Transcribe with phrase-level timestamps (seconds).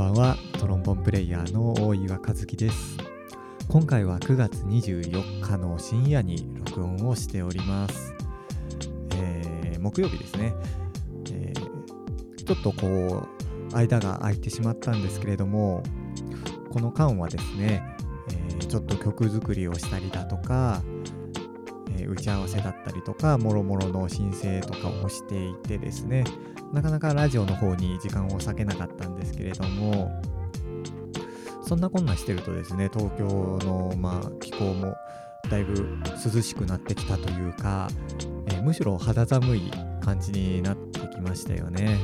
[0.00, 0.38] ばんは。
[0.58, 2.96] トロンボンプレイヤーの大岩和樹です。
[3.68, 8.14] 今回は9月24日の深夜に録音をしております、
[9.16, 10.54] えー、木曜日ですね、
[11.30, 13.28] えー、ちょっとこ
[13.72, 15.82] う間が空いてしまったんですけれども
[16.70, 17.84] この間はですね、
[18.30, 20.82] えー、ちょっと曲作りをしたりだとか、
[22.02, 26.24] え打ち合わせだったりとかもろもろの申請とかをしていてですね
[26.72, 30.10] なかなかラジオの方に時間を割けなかったんですけれども
[31.62, 34.96] そんなこんなしてるとですね東京のまあ気候も
[35.48, 35.98] だいぶ
[36.34, 37.88] 涼しくなってきたというか、
[38.48, 39.70] えー、むしろ肌寒い
[40.00, 41.98] 感じになってきましたよね。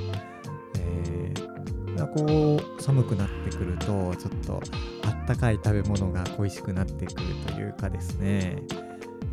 [0.78, 4.62] えー、こう寒くなってくるとちょっと
[5.04, 8.62] あったかい食べ物が恋しくなってくるというかですね、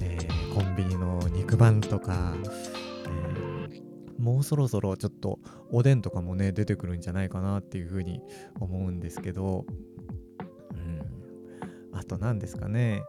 [0.02, 2.36] えー、コンビニの肉まんとか
[3.72, 3.82] え、
[4.20, 5.40] もうそろそろちょっと
[5.72, 8.22] おでんとかもね出てくるんじゃないかなっていうふうに
[8.60, 9.66] 思うんですけど、
[10.72, 13.02] うん、あと何ですかね。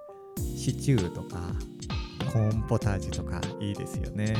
[0.56, 1.38] シチューとか
[2.32, 4.34] コーンポタージュとかいいですよね、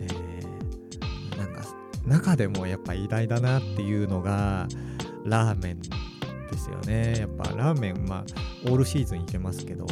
[0.00, 1.62] えー、なんか
[2.06, 4.66] 中でもやっぱ偉大だなっていうのが
[5.24, 5.88] ラーメンで
[6.56, 7.16] すよね。
[7.18, 8.24] やっぱラーメンまあ
[8.64, 9.86] オールシーズンいけますけど、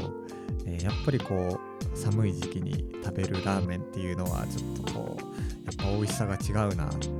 [0.64, 1.60] えー、やっぱりこう
[1.94, 5.22] 寒い時期に食べるラーメンっていうのはちょっとこう
[5.66, 7.10] やっぱ美味しさが違うなとい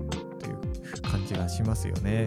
[0.50, 2.26] う感じがしますよね。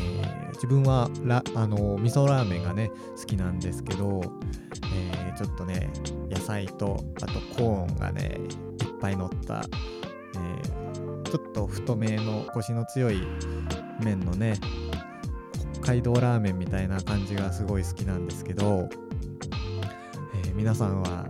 [0.00, 4.22] えー、自分はラあの味噌ラーメンがね好きなんですけど、
[4.94, 5.90] えー、ちょっとね
[6.30, 8.38] 野菜とあとコーンがね
[8.80, 9.64] いっぱい乗った、
[10.34, 13.22] えー、ちょっと太めのコシの強い
[14.00, 14.54] 麺のね
[15.74, 18.88] 北海道ラーメンみたいな感じがすごい好きなんですけど、
[20.58, 21.24] 皆さんは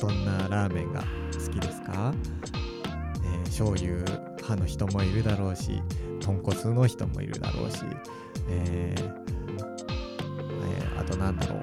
[0.00, 1.06] どんなラーメンが好
[1.52, 2.14] きですか？
[3.46, 5.82] 醤油派の人もいるだろうし
[6.20, 7.82] 豚骨の人もいるだろうし、
[8.48, 9.12] えー
[10.68, 11.58] えー、あとなんだろう。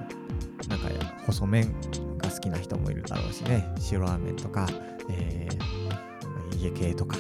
[0.68, 0.90] なんか
[1.26, 1.74] 細麺
[2.18, 3.74] が好きな人もいるだろうしね。
[3.80, 4.68] 白ラーメンとか、
[5.10, 7.16] えー、家系とか。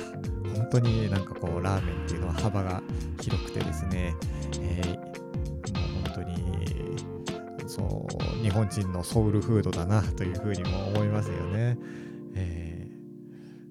[0.53, 2.83] 本当になんかこうラーメンっていうのは幅が
[3.21, 4.13] 広くてですね、
[4.59, 5.06] えー、
[8.41, 11.77] 日本人のソウルフードだなというふうにも思いますよね。
[12.35, 12.87] え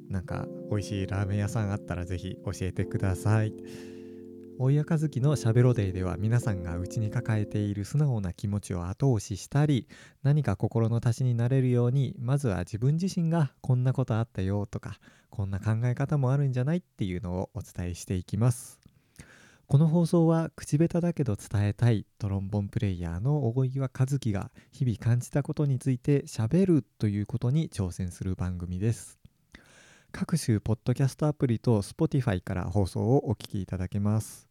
[0.08, 3.52] ー、なんか美味しいラーメン屋さんあったらぜひ教えてください。
[4.58, 9.86] 大谷和樹のしゃべろデイでは皆さんが内に抱えている素直な気持ちを後押ししたり
[10.22, 14.98] 何か心の足しになれるようにまずは自分自身がこんなことあったよとか
[15.28, 18.80] こんな考え方もあるんじゃないっていうのをお伝えしていきます
[19.68, 29.18] この放送は口下手だけど伝えたいトロンボンプレイヤーの大岩和樹が日々感じたことについてしゃべるということに挑戦する番組です
[30.12, 34.48] 各種ポッドキャストアプリと Spotify から放送をお聞きいただけます。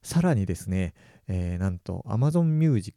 [0.00, 0.94] さらにですね、
[1.26, 2.94] えー、なんと Amazon Music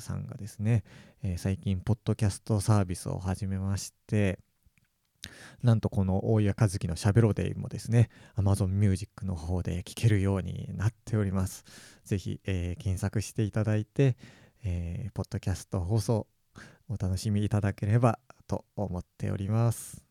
[0.00, 0.82] さんがですね、
[1.22, 4.40] えー、最近ポッドキャストサービスを始めまして、
[5.62, 11.64] なんとこの大谷和樹のしゃべろデイもですね、Amazon Music の方で聴けるようになっております。
[12.04, 14.16] ぜひ、えー、検索していただいて、
[14.64, 16.26] えー、ポッドキャスト放送
[16.88, 20.02] お楽しみいただければと思っております。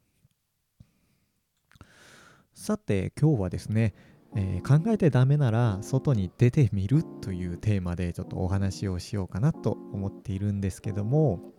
[2.53, 3.93] さて今日はですね、
[4.35, 11.53] えー、考えてダメなら外に出てみるというテーマでちょっとお話をしようかなと思っているんですけども、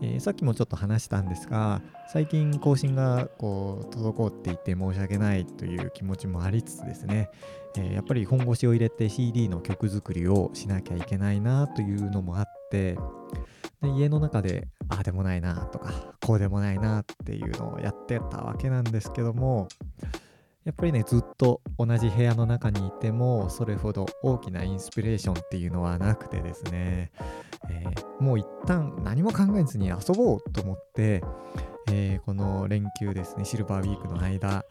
[0.00, 1.82] えー、さっきもちょっと話したんですが
[2.12, 7.30] 最近更新がこう滞っていて申し訳ないという気持ちもありつつですね、
[7.76, 12.96] えー、やっぱり本腰を入れて CD の曲作りをしなきゃいけないなというのもあって
[13.82, 19.68] で家の中でああでもないなとかこうでもないなっていうのをやってたわけなんですけども
[20.64, 27.10] やっぱりねずっと同じ部屋の中にいてもそれほど大きなインスピレーションっていうのはなくてですね、
[27.68, 31.22] えー、もう一旦何も考えずに遊ぼうと思って、
[31.90, 34.64] えー、この連休ですねシルバーウィークの間、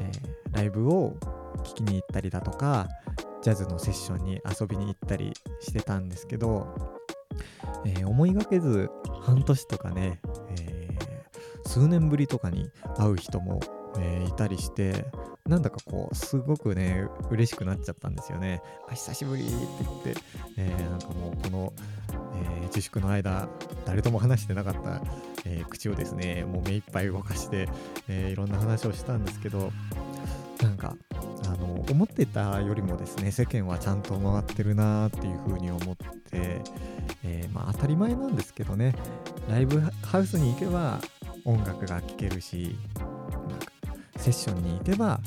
[0.00, 1.16] えー、ライブを
[1.64, 2.88] 聴きに行ったりだとか
[3.42, 6.66] ジャズのセッションに遊びに行ったりしてたんですけど、
[7.86, 8.90] え、思いがけず
[9.22, 10.20] 半年とかね、
[10.58, 10.88] え、
[11.64, 13.60] 数年ぶりとかに会う人も、
[13.98, 15.06] えー、いたりして
[15.46, 18.62] なんだかこうすごくね嬉しくなっちゃったんですよね。
[18.88, 20.20] あ久しぶりって言って、
[20.56, 21.72] えー、なんかもうこの、
[22.36, 23.48] えー、自粛の間
[23.84, 25.02] 誰とも話してなかった、
[25.44, 27.68] え、口をですねもう目いっぱい動かして、
[28.08, 29.72] えいろんな話をしたんですけど
[30.62, 30.94] なんか
[31.46, 36.60] あの思ってたよりもですね世間はちゃんと回ってるなっていうふうに思って、
[37.24, 38.94] えまあ、当たり前なんですけどね
[39.48, 41.00] ライブハウスに行けば
[41.44, 42.76] 音楽が聴けるし
[44.20, 45.18] セッションに行けば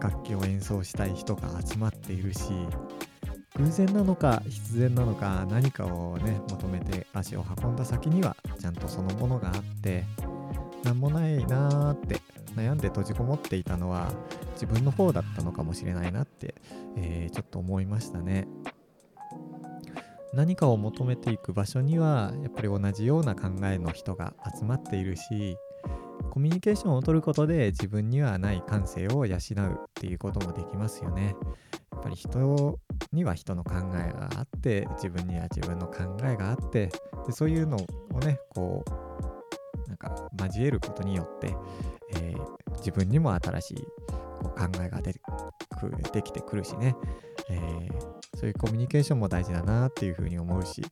[0.00, 2.52] 楽器を演奏したい人が集まっているし
[3.56, 10.04] 偶然なのか必然なのか何かをね求めて足を運んだ先にはちゃんとそのものがあって
[10.84, 12.20] 何もないなーって
[12.54, 14.12] 悩んで閉じこもっていたのは
[14.52, 16.54] 自分の方だったのかもしれないなって、
[16.96, 18.48] えー、ちょっと思いましたね。
[20.34, 25.56] 何かを求めていく場所にはやっぱり同じような考えの人が集まっているし
[26.30, 29.38] コミュニケーションをとることで自分にはない感性を養うっ
[29.94, 31.34] ていうこともできますよね。
[31.92, 32.78] やっぱり人
[33.12, 36.90] には人の考えがあって自分には自分の考えがあって
[37.26, 37.76] でそういうの
[38.12, 41.56] をねこうなんか交えることによって、
[42.14, 43.84] えー、自分にも新しい
[44.40, 45.14] こう考えがで
[46.12, 46.94] できてくるしね、
[47.50, 47.90] えー、
[48.36, 50.82] そういうコミュニケーションも大事だなっていうふうに思うし、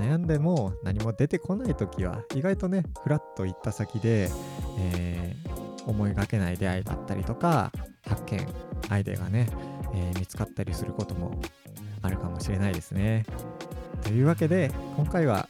[0.00, 4.30] 悩んでも何も出てこない時は意外とねフラッと行った先で、
[4.78, 7.70] えー、思いがけない出会いだったりとか
[8.06, 8.46] 発見
[8.88, 9.46] アイデアがね、
[9.94, 11.38] えー、見つかったりすることも
[12.00, 13.26] あるかもしれないですね。
[14.02, 15.48] というわけで今回は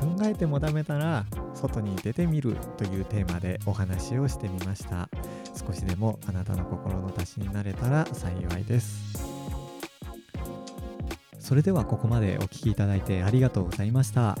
[0.00, 5.08] 考えてもダメなら外に出てみるというテーマでお話をしてみました
[5.54, 9.31] 少しでもあなたの心の足しになれたら幸いです
[11.52, 14.38] それではここまでお聴きいただいてありがとうございました。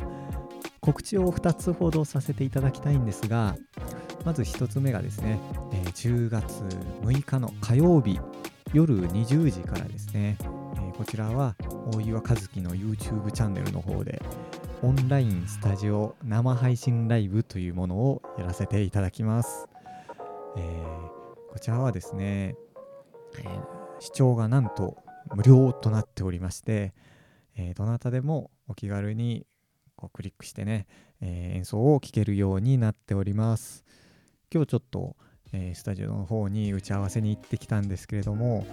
[0.80, 3.54] 告知を2つほどさせていただきたいんですが
[4.24, 5.38] まず1つ目がですね、
[5.74, 6.64] え、10月
[7.02, 8.18] 6日の火曜日
[8.72, 11.54] 夜20時からですね、え、こちらは
[11.92, 14.22] 大岩和樹の YouTube チャンネルの方で
[14.82, 19.68] オンラインスタジオ生配信ライブというものをやらせていただきます、
[20.56, 22.56] えー、こちらはですね、
[23.38, 23.62] えー、
[24.00, 24.96] 視聴がなんと
[25.34, 26.94] 無料となっておりまして、
[27.56, 29.46] えー、どなたでもお気軽に
[29.96, 30.86] こうクリックしてね、
[31.20, 33.84] えー、演奏を聴けるようになっております。
[34.52, 35.16] 今日ちょっと、
[35.52, 38.66] えー、スタジオの方に打ち合わせに行ってきたんですけれども、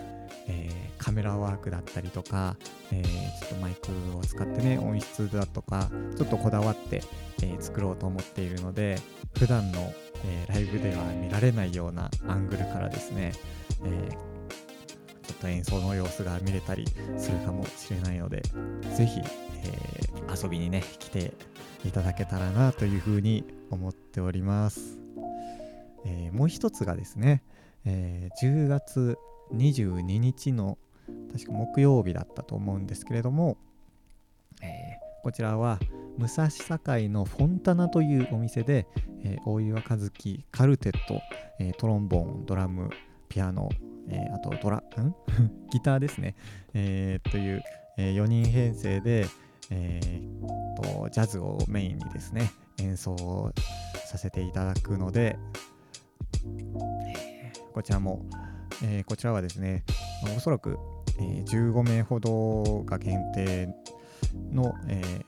[0.48, 2.58] え、カメラワークだったりとか、
[2.92, 7.04] え、ちょっとマイクを使ってね音質だとかちょっとこだわって、
[7.42, 9.00] え作ろうと思っているので
[9.38, 9.94] 普段の、
[10.26, 13.34] えライブでは見られないようなアングルからですね、
[13.86, 14.20] えちょ
[15.40, 16.86] っと演奏の様子が見れたり
[17.18, 18.44] するかもしれないので
[18.96, 19.22] 是非、
[19.64, 21.34] えー、遊びにね来て
[21.86, 25.00] いただけたらなというふうに思っております、
[26.06, 27.42] えー、もう一つがですね、
[27.86, 29.18] えー、10月
[29.56, 30.78] 22日の
[31.32, 33.58] 確か木曜日だったと思うんですけれども、
[34.62, 35.80] えー、こちらは
[36.18, 38.86] 武蔵境のフォンタナというお店で、
[39.24, 41.22] えー、大岩和樹カルテット、
[41.60, 42.90] えー、トロンボーンドラム
[43.30, 43.70] ピアノ
[44.10, 45.16] えー、あとドラ、 ん？
[45.72, 46.36] ギターですね、
[46.74, 47.64] えー、という、
[47.98, 49.26] え、4人編成で、
[49.72, 53.52] えー、とジャズをメインにですね演奏
[54.08, 55.38] させていただくので、
[57.74, 58.26] こちらも、
[58.84, 59.84] えー、こちらはですね、
[60.24, 60.78] ま、おそらく、
[61.20, 63.70] えー、15名ほどが限定
[64.52, 65.26] の、えー、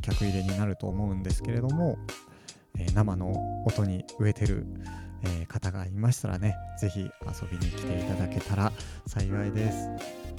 [0.00, 1.98] 客入れになると思うんですけれども、
[2.78, 3.32] え、生の
[3.66, 4.66] 音に植えてる、
[5.22, 7.08] えー、方がいましたらね、ぜひ遊
[7.50, 8.72] びに来ていただけたら
[9.06, 9.88] 幸いです。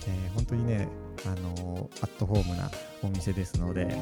[0.07, 0.87] えー、本当にね、
[1.25, 2.69] あのー、アットホームな
[3.03, 3.95] お店ですので、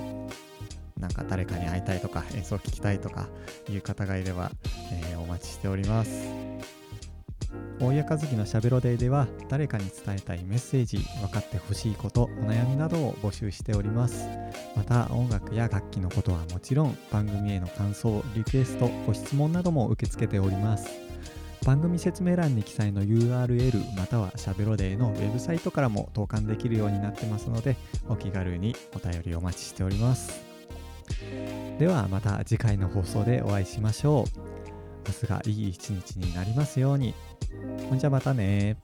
[1.00, 3.28] なんか誰かに会いたいとか演奏聞きたいとか
[3.70, 4.52] いう方がいれば、
[5.12, 6.79] えお待ちしております。
[7.80, 14.28] 大谷和樹のしゃべろデイでは誰かに伝えたいメッセージ分かってほしいことお悩みなどを募集しております。
[14.76, 20.90] また音楽や楽器のことはもちろん番組への感想リクエストご質問なども受け付けております。
[21.66, 27.78] 番組説明欄に記載の URL またはしゃべろデイのウェブサイトからも投函できるようになってますので
[28.10, 30.42] お気軽にお便りお待ちしております。
[31.80, 34.59] ではまた次回の放送でお会いしましょう。
[35.08, 37.14] 明日がいい一日になりますように。
[37.90, 38.78] ほんじゃまたね